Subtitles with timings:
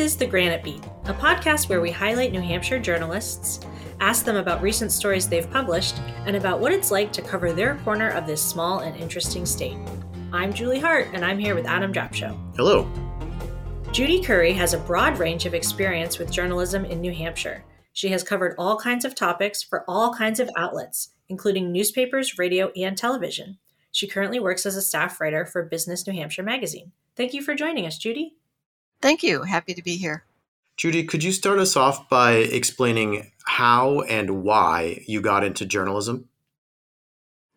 [0.00, 3.60] is The Granite Beat, a podcast where we highlight New Hampshire journalists,
[4.00, 7.74] ask them about recent stories they've published, and about what it's like to cover their
[7.84, 9.76] corner of this small and interesting state.
[10.32, 12.34] I'm Julie Hart, and I'm here with Adam Drapcho.
[12.56, 12.90] Hello.
[13.88, 17.62] Judi Currie has a broad range of experience with journalism in New Hampshire.
[17.92, 22.72] She has covered all kinds of topics for all kinds of outlets, including newspapers, radio,
[22.74, 23.58] and television.
[23.92, 26.92] She currently works as a staff writer for Business New Hampshire magazine.
[27.16, 28.30] Thank you for joining us, Judi.
[29.00, 29.42] Thank you.
[29.42, 30.24] Happy to be here.
[30.76, 36.28] Judi, could you start us off by explaining how and why you got into journalism?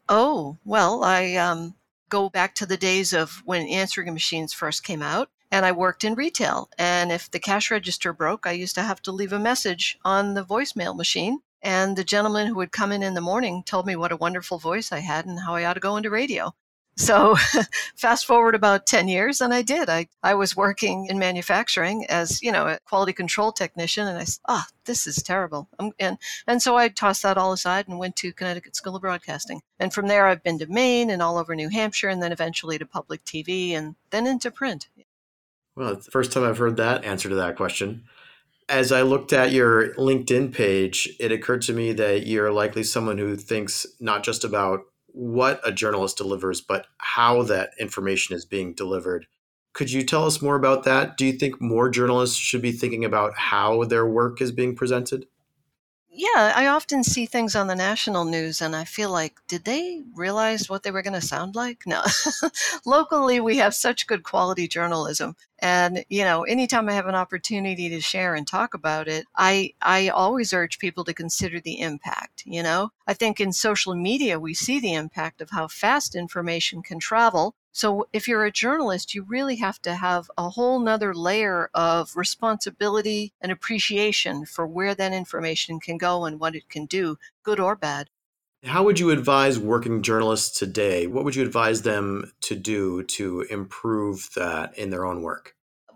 [0.10, 1.76] Oh, well, I um,
[2.10, 6.04] go back to the days of when answering machines first came out, and I worked
[6.04, 6.70] in retail.
[6.78, 10.34] And if the cash register broke, I used to have to leave a message on
[10.34, 11.40] the voicemail machine.
[11.62, 14.60] And the gentleman who would come in in the morning told me what a wonderful
[14.60, 16.54] voice I had and how I ought to go into radio.
[16.96, 17.36] So
[17.96, 19.90] fast forward about 10 years and I did.
[19.90, 24.26] I, I was working in manufacturing as, you know, a quality control technician and I
[24.26, 25.68] said, oh, this is terrible.
[25.80, 29.02] Um, and, and so I tossed that all aside and went to Connecticut School of
[29.02, 29.62] Broadcasting.
[29.80, 32.78] And from there I've been to Maine and all over New Hampshire and then eventually
[32.78, 34.90] to public TV and then into print.
[35.76, 38.04] Well, it's the first time I've heard that answer to that question.
[38.70, 43.18] As I looked at your LinkedIn page, it occurred to me that you're likely someone
[43.18, 44.82] who thinks not just about
[45.14, 49.28] what a journalist delivers, but how that information is being delivered.
[49.74, 51.18] Could you tell us more about that?
[51.18, 55.28] Do you think more journalists should be thinking about how their work is being presented?
[56.16, 60.04] Yeah, I often see things on the national news and I feel like, did they
[60.14, 61.88] realize what they were going to sound like?
[61.88, 62.04] No.
[62.86, 65.36] Locally, we have such good quality journalism.
[65.60, 69.74] And, you know, anytime I have an opportunity to share and talk about it, I,
[69.82, 72.44] I always urge people to consider the impact.
[72.46, 76.84] You know, I think in social media, we see the impact of how fast information
[76.84, 81.14] can travel so if you're a journalist, you really have to have a whole nother
[81.16, 86.86] layer of responsibility and appreciation for where that information can go and what it can
[86.86, 88.12] do, good or bad.
[88.64, 91.08] How would you advise working journalists today?
[91.08, 95.56] What would you advise them to do to improve that in their own work?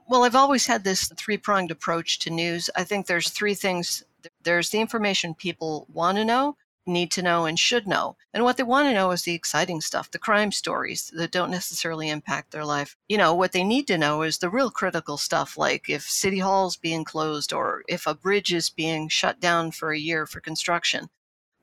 [0.09, 2.71] Well, I've always had this three pronged approach to news.
[2.75, 4.03] I think there's three things
[4.43, 8.17] there's the information people want to know, need to know and should know.
[8.33, 11.51] And what they want to know is the exciting stuff, the crime stories that don't
[11.51, 12.95] necessarily impact their life.
[13.07, 16.39] You know, what they need to know is the real critical stuff, like if City
[16.39, 20.39] Hall's being closed or if a bridge is being shut down for a year for
[20.39, 21.09] construction.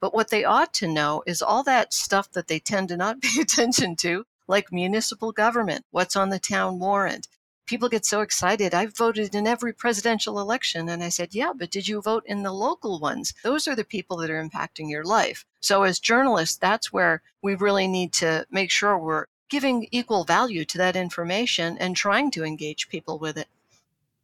[0.00, 3.20] But what they ought to know is all that stuff that they tend to not
[3.22, 7.28] pay attention to, like municipal government, what's on the town warrant,
[7.66, 8.74] people get so excited.
[8.74, 10.88] I voted in every presidential election.
[10.88, 13.34] And I said, yeah, but did you vote in the local ones?
[13.42, 15.44] Those are the people that are impacting your life.
[15.60, 20.64] So as journalists, that's where we really need to make sure we're giving equal value
[20.64, 23.48] to that information and trying to engage people with it.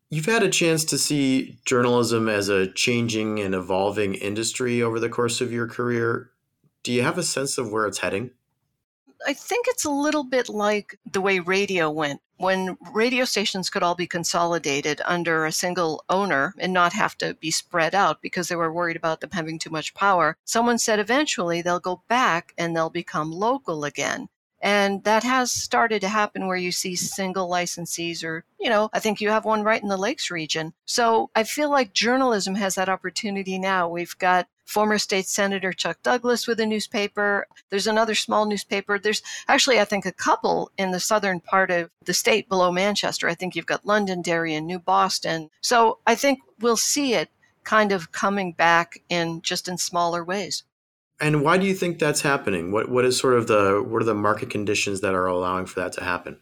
[0.09, 5.09] You've had a chance to see journalism as a changing and evolving industry over the
[5.09, 6.31] course of your career.
[6.83, 8.33] Do you have a sense of where it's heading?
[9.27, 12.21] I think it's a little bit like the way radio went.
[12.39, 17.35] When radio stations could all be consolidated under a single owner and not have to
[17.35, 20.99] be spread out because they were worried about them having too much power, someone said
[20.99, 24.29] eventually they'll go back and they'll become local again.
[24.61, 28.99] And that has started to happen where you see single licensees, or, you know, I
[28.99, 30.75] think you have one right in the Lakes region.
[30.85, 33.89] So I feel like journalism has that opportunity now.
[33.89, 37.47] We've got former state senator Chuck Douglas with a newspaper.
[37.71, 38.99] There's another small newspaper.
[38.99, 43.29] There's actually, I think, a couple in the southern part of the state below Manchester.
[43.29, 45.51] I think you've got Londonderry and New Boston.
[45.61, 47.31] So I think we'll see it
[47.65, 50.63] kind of coming back in just in smaller ways.
[51.21, 52.73] And why do you think that's happening?
[52.73, 55.81] What what is sort of the what are the market conditions that are allowing for
[55.81, 56.39] that to happen?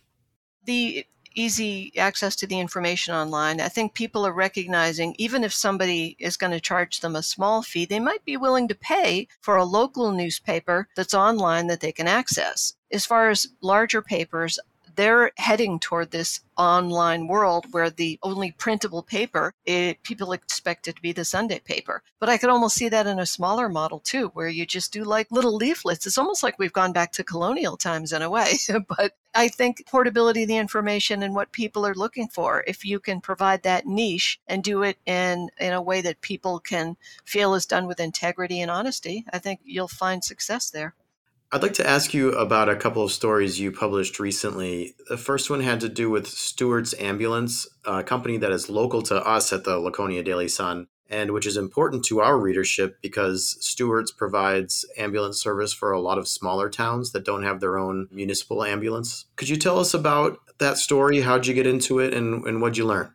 [0.64, 3.60] The easy access to the information online.
[3.60, 7.62] I think people are recognizing even if somebody is going to charge them a small
[7.62, 11.92] fee, they might be willing to pay for a local newspaper that's online that they
[11.92, 12.74] can access.
[12.90, 14.58] As far as larger papers,
[14.98, 20.96] they're heading toward this online world where the only printable paper, it, people expect it
[20.96, 22.02] to be the Sunday paper.
[22.18, 25.04] But I could almost see that in a smaller model too, where you just do
[25.04, 26.04] like little leaflets.
[26.04, 28.54] It's almost like we've gone back to colonial times in a way.
[28.98, 32.98] but I think portability of the information and what people are looking for, if you
[32.98, 37.54] can provide that niche and do it in, in a way that people can feel
[37.54, 40.96] is done with integrity and honesty, I think you'll find success there.
[41.50, 44.94] I'd like to ask you about a couple of stories you published recently.
[45.08, 49.16] The first one had to do with Stewart's Ambulance, a company that is local to
[49.26, 54.12] us at the Laconia Daily Sun, and which is important to our readership because Stewart's
[54.12, 58.62] provides ambulance service for a lot of smaller towns that don't have their own municipal
[58.62, 59.24] ambulance.
[59.36, 61.22] Could you tell us about that story?
[61.22, 63.14] How'd you get into it, and, and what'd you learn?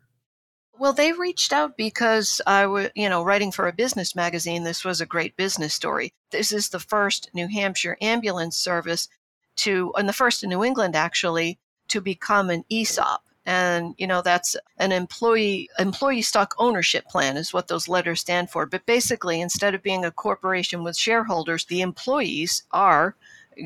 [0.78, 4.64] Well, they reached out because I was, you know, writing for a business magazine.
[4.64, 6.14] This was a great business story.
[6.31, 9.08] This is the first New Hampshire ambulance service
[9.58, 11.60] to, and the first in New England actually,
[11.90, 13.22] to become an ESOP.
[13.46, 18.50] And you know that's an employee employee stock ownership plan is what those letters stand
[18.50, 18.66] for.
[18.66, 23.16] But basically, instead of being a corporation with shareholders, the employees are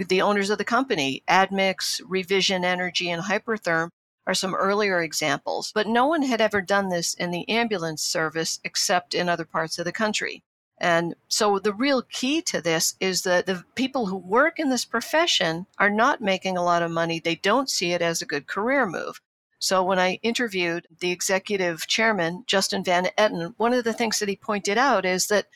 [0.07, 1.23] the owners of the company.
[1.29, 3.89] Admix, Revision Energy, and Hypertherm
[4.27, 8.59] are some earlier examples, but no one had ever done this in the ambulance service
[8.63, 10.43] except in other parts of the country.
[10.77, 14.85] And so the real key to this is that the people who work in this
[14.85, 17.19] profession are not making a lot of money.
[17.19, 19.19] They don't see it as a good career move.
[19.59, 24.29] So when I interviewed the executive chairman, Justin Van Etten, one of the things that
[24.29, 25.47] he pointed out is that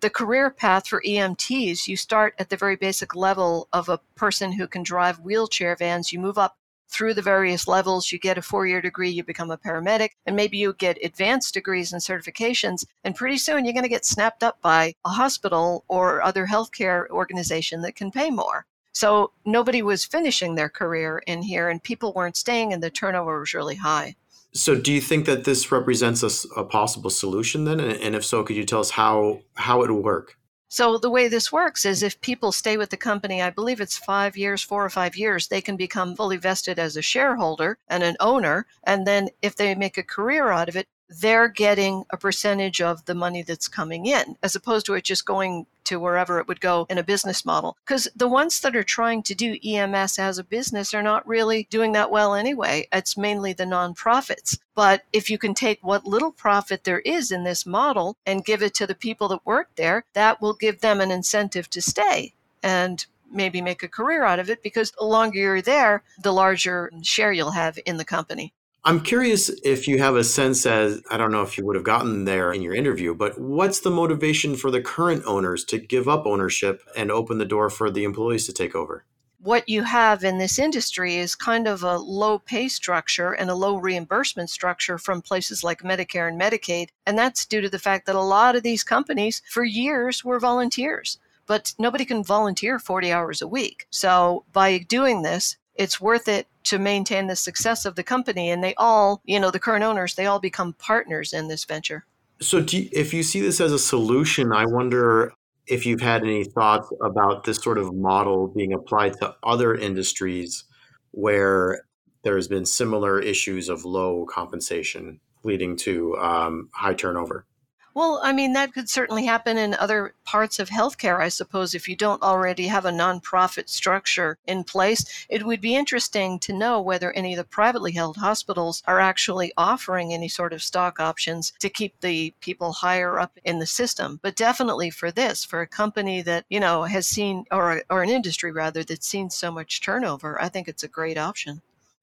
[0.00, 4.52] the career path for EMTs, you start at the very basic level of a person
[4.52, 6.12] who can drive wheelchair vans.
[6.12, 6.56] You move up
[6.92, 8.12] through the various levels.
[8.12, 11.54] You get a four year degree, you become a paramedic, and maybe you get advanced
[11.54, 12.84] degrees and certifications.
[13.02, 17.08] And pretty soon you're going to get snapped up by a hospital or other healthcare
[17.08, 18.66] organization that can pay more.
[18.92, 23.40] So nobody was finishing their career in here, and people weren't staying, and the turnover
[23.40, 24.16] was really high.
[24.54, 27.80] So, do you think that this represents a, a possible solution then?
[27.80, 30.36] And, if so, could you tell us how how it would work?
[30.72, 33.98] So the way this works is if people stay with the company, I believe it's
[33.98, 38.02] five years, four or five years, they can become fully vested as a shareholder and
[38.02, 38.64] an owner.
[38.82, 40.88] And then if they make a career out of it,
[41.20, 45.24] they're getting a percentage of the money that's coming in, as opposed to it just
[45.24, 47.76] going to wherever it would go in a business model.
[47.84, 51.66] Because the ones that are trying to do EMS as a business are not really
[51.70, 52.88] doing that well anyway.
[52.92, 54.58] It's mainly the nonprofits.
[54.74, 58.62] But if you can take what little profit there is in this model and give
[58.62, 62.34] it to the people that work there, that will give them an incentive to stay.
[62.62, 66.90] And maybe make a career out of it because the longer you're there, the larger
[67.02, 68.52] share you'll have in the company.
[68.84, 71.84] I'm curious if you have a sense as I don't know if you would have
[71.84, 76.08] gotten there in your interview, but what's the motivation for the current owners to give
[76.08, 79.04] up ownership and open the door for the employees to take over?
[79.38, 83.54] What you have in this industry is kind of a low pay structure and a
[83.54, 86.88] low reimbursement structure from places like Medicare and Medicaid.
[87.06, 90.40] And that's due to the fact that a lot of these companies for years were
[90.40, 93.86] volunteers but nobody can volunteer 40 hours a week.
[93.90, 98.50] So by doing this, it's worth it to maintain the success of the company.
[98.50, 102.06] And they all, you know, the current owners, they all become partners in this venture.
[102.40, 105.32] So, you, if you see this as a solution, I wonder
[105.66, 110.64] if you've had any thoughts about this sort of model being applied to other industries
[111.12, 111.84] where
[112.22, 117.44] there's been similar issues of low compensation leading to um, high turnover.
[117.94, 121.88] Well, I mean, that could certainly happen in other parts of healthcare, I suppose, if
[121.88, 125.26] you don't already have a nonprofit structure in place.
[125.28, 129.52] It would be interesting to know whether any of the privately held hospitals are actually
[129.58, 134.20] offering any sort of stock options to keep the people higher up in the system.
[134.22, 138.08] But definitely for this, for a company that, you know, has seen, or, or an
[138.08, 141.60] industry rather, that's seen so much turnover, I think it's a great option.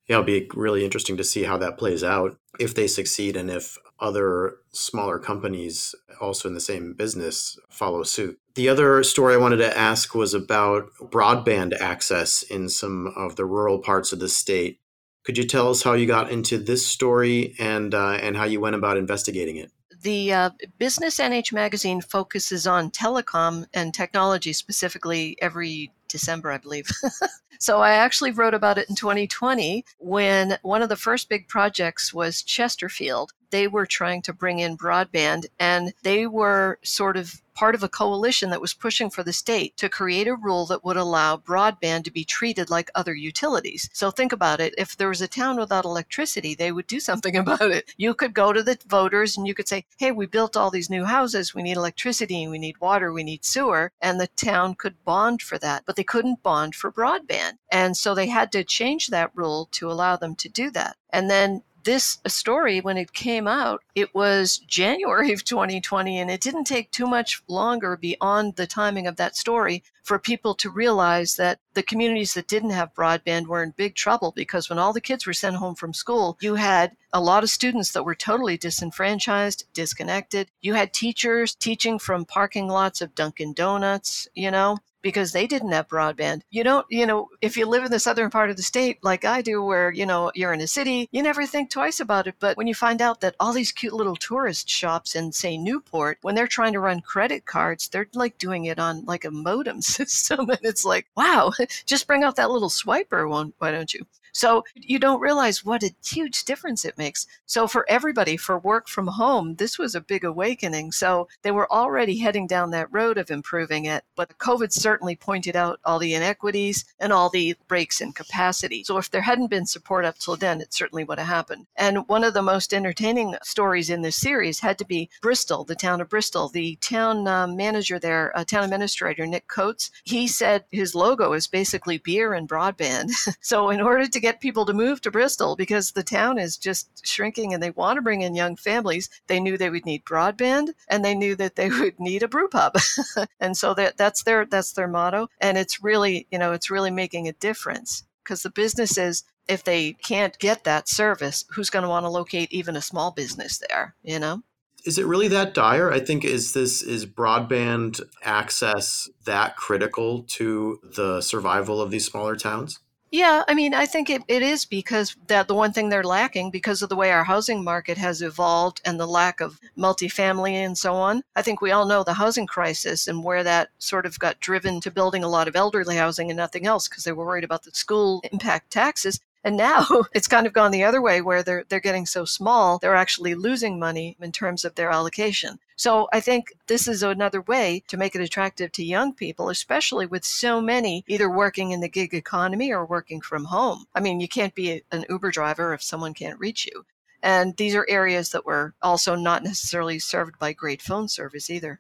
[0.10, 3.50] Yeah, it'll be really interesting to see how that plays out if they succeed and
[3.50, 8.40] if other smaller companies also in the same business follow suit.
[8.56, 13.46] The other story I wanted to ask was about broadband access in some of the
[13.46, 14.80] rural parts of the state.
[15.24, 18.60] Could you tell us how you got into this story and uh, and how you
[18.60, 19.72] went about investigating it?
[20.02, 20.50] The uh,
[20.80, 26.88] Business NH magazine focuses on telecom and technology specifically every December, I believe.
[27.60, 32.14] so I actually wrote about it in 2020 when one of the first big projects
[32.14, 33.32] was Chesterfield.
[33.52, 37.90] They were trying to bring in broadband and they were sort of part of a
[37.90, 42.06] coalition that was pushing for the state to create a rule that would allow broadband
[42.06, 43.90] to be treated like other utilities.
[43.92, 44.74] So think about it.
[44.78, 47.94] If there was a town without electricity, they would do something about it.
[47.98, 50.90] You could go to the voters and you could say, hey, we built all these
[50.90, 51.54] new houses.
[51.54, 53.92] We need electricity, we need water, we need sewer.
[54.00, 55.84] And the town could bond for that.
[55.86, 57.58] But they couldn't bond for broadband.
[57.70, 60.96] And so they had to change that rule to allow them to do that.
[61.10, 66.40] And then this story, when it came out, it was January of 2020, and it
[66.40, 71.36] didn't take too much longer beyond the timing of that story for people to realize
[71.36, 75.00] that the communities that didn't have broadband were in big trouble because when all the
[75.00, 78.58] kids were sent home from school, you had a lot of students that were totally
[78.58, 80.50] disenfranchised, disconnected.
[80.62, 85.72] You had teachers teaching from parking lots of Dunkin' Donuts, you know, because they didn't
[85.72, 86.42] have broadband.
[86.50, 89.26] You don't, you know, if you live in the southern part of the state like
[89.26, 92.36] I do, where, you know, you're in a city, you never think twice about it.
[92.40, 96.18] But when you find out that all these cute little tourist shops in, say, Newport,
[96.22, 99.82] when they're trying to run credit cards, they're like doing it on like a modem
[100.08, 100.50] system.
[100.50, 101.52] And it's like, wow,
[101.86, 103.30] just bring out that little swiper,
[103.60, 104.06] why don't you?
[104.32, 107.28] So you don't realize what a huge difference it makes.
[107.46, 110.92] So for everybody, for work from home, this was a big awakening.
[110.92, 115.56] So they were already heading down that road of improving it, but COVID certainly pointed
[115.56, 118.84] out all the inequities and all the breaks in capacity.
[118.84, 121.68] So if there hadn't been support up till then, it certainly would have happened.
[121.76, 125.76] And one of the most entertaining stories in this series had to be Bristol, the
[125.76, 126.50] town of Bristol.
[126.50, 131.48] The town uh, manager there, uh, town administrator Nick Coates, he said his logo is
[131.48, 133.12] basically beer and broadband.
[133.42, 137.06] so in order to get people to move to Bristol, because the town is just
[137.06, 140.70] shrinking and they want to bring in young families, they knew they would need broadband
[140.88, 142.76] and they knew that they would need a brew pub.
[143.40, 145.30] and so that that's their that's their motto.
[145.40, 149.94] And it's really, you know, it's really making a difference because the businesses if they
[149.94, 153.96] can't get that service, who's going to want to locate even a small business there,
[154.04, 154.44] you know?
[154.86, 155.92] Is it really that dire?
[155.92, 162.38] I think is this is broadband access that critical to the survival of these smaller
[162.38, 162.80] towns?
[163.12, 166.52] Yeah, I mean, I think it, it is because that the one thing they're lacking
[166.52, 170.78] because of the way our housing market has evolved and the lack of multifamily and
[170.78, 171.24] so on.
[171.36, 174.80] I think we all know the housing crisis and where that sort of got driven
[174.82, 177.64] to building a lot of elderly housing and nothing else because they were worried about
[177.64, 179.20] the school impact taxes.
[179.44, 182.78] And now it's kind of gone the other way where they're they're getting so small,
[182.78, 185.60] they're actually losing money in terms of their allocation.
[185.76, 190.06] So I think this is another way to make it attractive to young people, especially
[190.06, 193.86] with so many either working in the gig economy or working from home.
[193.96, 196.86] I mean, you can't be an Uber driver if someone can't reach you.
[197.22, 201.80] And these are areas that were also not necessarily served by great phone service either.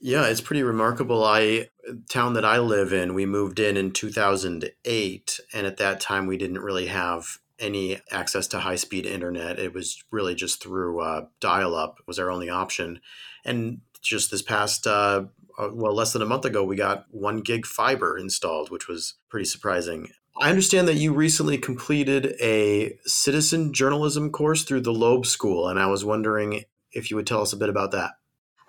[0.00, 1.22] Yeah, it's pretty remarkable.
[1.22, 1.68] I
[2.08, 6.38] town that I live in, we moved in in 2008 and at that time we
[6.38, 9.58] didn't really have any access to high speed internet.
[9.58, 13.00] It was really just through uh, dial up was our only option.
[13.44, 15.24] And just this past uh,
[15.58, 19.14] uh, well less than a month ago we got 1 gig fiber installed, which was
[19.28, 20.08] pretty surprising.
[20.40, 25.78] I understand that you recently completed a citizen journalism course through the Loeb School and
[25.78, 28.12] I was wondering if you would tell us a bit about that.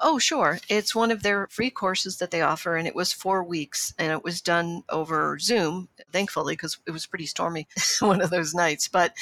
[0.03, 0.59] Oh, sure.
[0.67, 4.11] It's one of their free courses that they offer, and it was four weeks, and
[4.11, 7.67] it was done over Zoom, thankfully, because it was pretty stormy
[7.99, 8.87] one of those nights.
[8.87, 9.13] But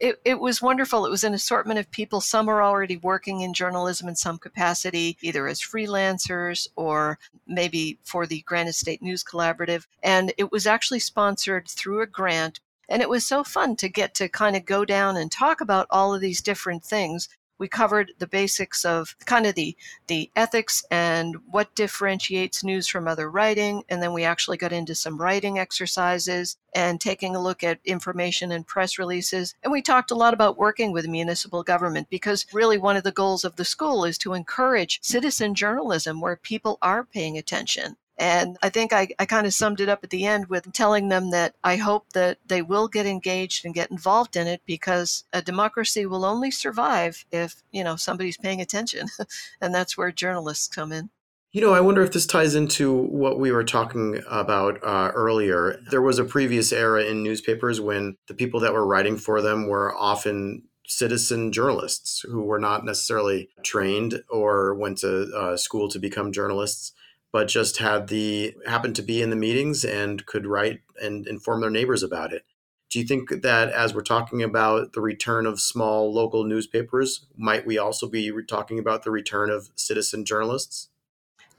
[0.00, 1.04] it, it was wonderful.
[1.04, 2.22] It was an assortment of people.
[2.22, 8.26] Some are already working in journalism in some capacity, either as freelancers or maybe for
[8.26, 9.86] the Granite State News Collaborative.
[10.02, 14.14] And it was actually sponsored through a grant and it was so fun to get
[14.16, 17.28] to kind of go down and talk about all of these different things
[17.62, 19.76] we covered the basics of kind of the
[20.08, 24.96] the ethics and what differentiates news from other writing and then we actually got into
[24.96, 29.54] some writing exercises and taking a look at information and press releases.
[29.62, 33.12] And we talked a lot about working with municipal government because really one of the
[33.12, 38.56] goals of the school is to encourage citizen journalism where people are paying attention and
[38.62, 41.32] I think I, I kind of summed it up at the end with telling them
[41.32, 45.42] that I hope that they will get engaged and get involved in it because a
[45.42, 49.08] democracy will only survive if, you know, somebody's paying attention.
[49.60, 51.10] and that's where journalists come in.
[51.50, 55.80] You know, I wonder if this ties into what we were talking about uh, earlier.
[55.90, 59.66] There was a previous era in newspapers when the people that were writing for them
[59.66, 65.98] were often citizen journalists who were not necessarily trained or went to uh, school to
[65.98, 66.92] become journalists
[67.32, 71.60] but just had the happened to be in the meetings and could write and inform
[71.60, 72.44] their neighbors about it.
[72.90, 77.66] Do you think that as we're talking about the return of small local newspapers, might
[77.66, 80.90] we also be talking about the return of citizen journalists?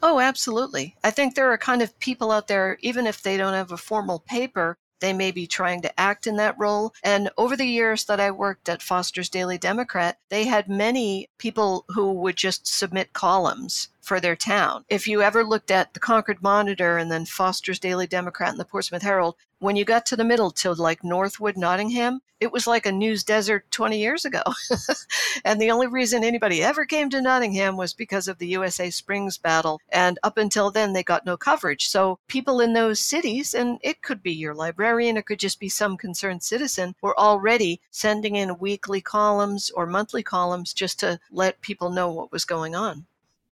[0.03, 0.95] Oh, absolutely.
[1.03, 3.77] I think there are kind of people out there, even if they don't have a
[3.77, 6.93] formal paper, they may be trying to act in that role.
[7.03, 11.85] And over the years that I worked at Foster's Daily Democrat, they had many people
[11.89, 14.83] who would just submit columns for their town.
[14.89, 18.65] If you ever looked at the Concord Monitor and then Foster's Daily Democrat and the
[18.65, 22.85] Portsmouth Herald, when you got to the middle to like Northwood, Nottingham, it was like
[22.85, 24.43] a news desert 20 years ago.
[25.45, 29.37] and the only reason anybody ever came to Nottingham was because of the USA Springs
[29.37, 29.79] battle.
[29.87, 31.87] And up until then, they got no coverage.
[31.87, 35.69] So people in those cities, and it could be your librarian, it could just be
[35.69, 41.61] some concerned citizen, were already sending in weekly columns or monthly columns just to let
[41.61, 43.05] people know what was going on.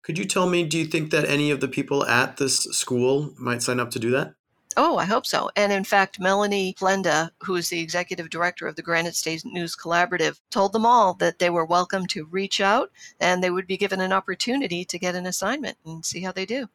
[0.02, 3.34] Could you tell me, do you think that any of the people at this school
[3.38, 4.34] might sign up to do that?
[4.78, 5.50] Oh, I hope so.
[5.56, 9.76] And in fact, Melanie Plenda, who is the executive director of the Granite State News
[9.76, 13.78] Collaborative, told them all that they were welcome to reach out and they would be
[13.78, 16.70] given an opportunity to get an assignment and see how they do.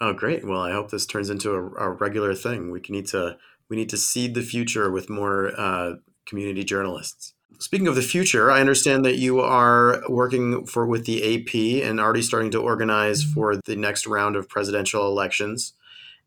[0.00, 0.46] Oh, great.
[0.46, 2.70] Well, I hope this turns into a, a regular thing.
[2.70, 3.36] We need to
[3.68, 5.94] we need to seed the future with more uh,
[6.26, 7.34] community journalists.
[7.58, 12.00] Speaking of the future, I understand that you are working for with the AP and
[12.00, 13.34] already starting to organize mm-hmm.
[13.34, 15.74] for the next round of presidential elections.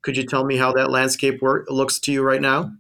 [0.02, 2.74] Could you tell me how that landscape work, looks to you right now?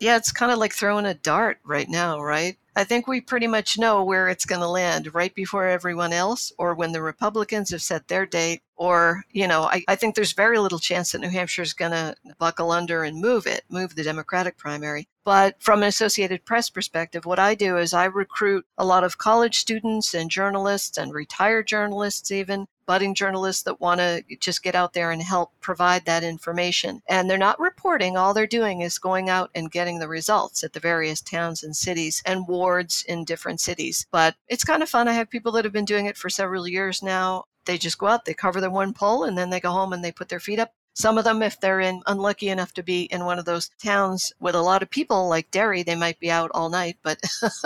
[0.00, 2.56] Yeah, it's kind of like throwing a dart right now, right?
[2.74, 6.52] I think we pretty much know where it's going to land right before everyone else,
[6.56, 10.32] or when the Republicans have set their date, or, you know, I, I think there's
[10.32, 13.94] very little chance that New Hampshire is going to buckle under and move it, move
[13.94, 15.06] the Democratic primary.
[15.24, 19.18] But from an Associated Press perspective, what I do is I recruit a lot of
[19.18, 24.74] college students and journalists and retired journalists, even budding journalists that want to just get
[24.74, 27.00] out there and help provide that information.
[27.08, 30.72] And they're not reporting, all they're doing is going out and getting the results at
[30.72, 34.08] the various towns and cities and wards in different cities.
[34.10, 35.06] But it's kind of fun.
[35.06, 38.06] I have people that have been doing it for several years now they just go
[38.06, 40.40] out, they cover their one pole, and then they go home and they put their
[40.40, 40.72] feet up.
[40.94, 44.32] Some of them, if they're in unlucky enough to be in one of those towns
[44.40, 46.98] with a lot of people like Derry, they might be out all night.
[47.02, 47.20] But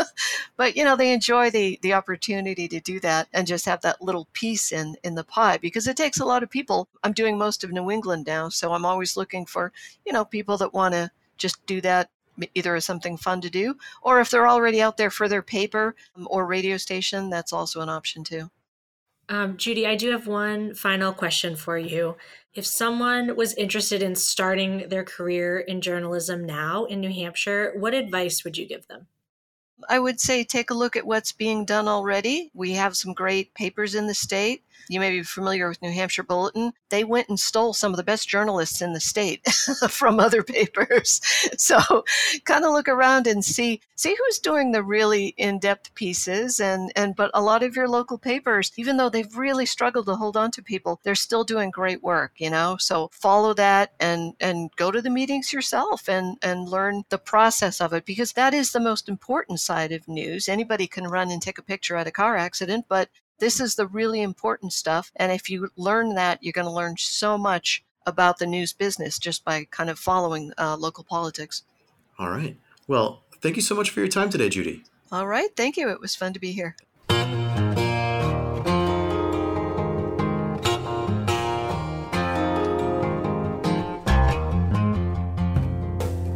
[0.57, 4.03] but you know, they enjoy the the opportunity to do that and just have that
[4.03, 6.89] little piece in in the pie because it takes a lot of people.
[7.03, 9.73] I'm doing most of New England now, so I'm always looking for,
[10.05, 12.11] you know, people that want to just do that
[12.55, 15.95] either as something fun to do or if they're already out there for their paper
[16.17, 18.51] um, or radio station, that's also an option too.
[19.29, 22.17] Um, Judi, I do have one final question for you.
[22.53, 27.95] If someone was interested in starting their career in journalism now in New Hampshire, what
[27.95, 29.07] advice would you give them?
[29.89, 32.51] I would say take a look at what's being done already.
[32.55, 34.63] We have some great papers in the state.
[34.89, 36.73] You may be familiar with New Hampshire Bulletin.
[36.91, 39.47] They went and stole some of the best journalists in the state
[39.89, 41.21] from other papers.
[41.57, 42.05] So
[42.45, 47.17] kind of look around and see see who's doing the really in-depth pieces and and
[47.17, 50.51] but a lot of your local papers, even though they've really struggled to hold on
[50.53, 52.77] to people, they're still doing great work, you know?
[52.79, 57.81] So follow that and and go to the meetings yourself and and learn the process
[57.81, 60.49] of it because that is the most important side of news.
[60.49, 63.87] Anybody can run and take a picture at a car accident, but this is the
[63.87, 65.11] really important stuff.
[65.17, 69.19] And if you learn that, you're going to learn so much about the news business
[69.19, 71.65] just by kind of following uh, local politics.
[72.19, 72.57] All right.
[72.87, 74.85] Well, thank you so much for your time today, Judi.
[75.11, 75.55] All right.
[75.57, 75.89] Thank you.
[75.91, 76.77] It was fun to be here.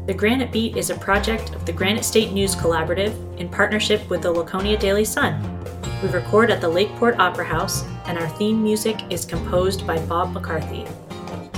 [0.07, 4.23] The Granite Beat is a project of the Granite State News Collaborative in partnership with
[4.23, 5.58] the Laconia Daily Sun.
[6.01, 10.33] We record at the Lakeport Opera House, and our theme music is composed by Bob
[10.33, 10.87] McCarthy.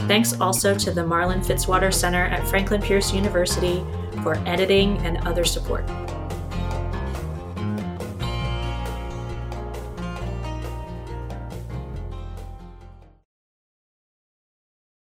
[0.09, 3.85] Thanks also to the Marlin Fitzwater Center at Franklin Pierce University
[4.22, 5.85] for editing and other support.